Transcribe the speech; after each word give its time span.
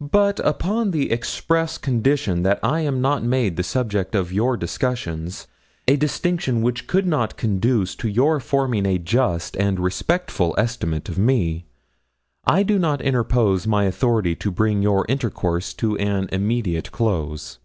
But 0.00 0.38
upon 0.38 0.92
the 0.92 1.10
express 1.10 1.78
condition 1.78 2.44
that 2.44 2.60
I 2.62 2.82
am 2.82 3.00
not 3.00 3.24
made 3.24 3.56
the 3.56 3.64
subject 3.64 4.14
of 4.14 4.32
your 4.32 4.56
discussions 4.56 5.48
a 5.88 5.96
distinction 5.96 6.62
which 6.62 6.86
could 6.86 7.08
not 7.08 7.36
conduce 7.36 7.96
to 7.96 8.06
your 8.08 8.38
forming 8.38 8.86
a 8.86 8.98
just 9.00 9.56
and 9.56 9.80
respectful 9.80 10.54
estimate 10.56 11.08
of 11.08 11.18
me 11.18 11.66
I 12.44 12.62
do 12.62 12.78
not 12.78 13.02
interpose 13.02 13.66
my 13.66 13.82
authority 13.86 14.36
to 14.36 14.52
bring 14.52 14.80
your 14.80 15.06
intercourse 15.08 15.74
to 15.74 15.98
an 15.98 16.28
immediate 16.30 16.92
close.' 16.92 17.58